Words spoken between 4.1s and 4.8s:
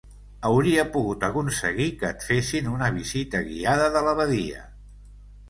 badia!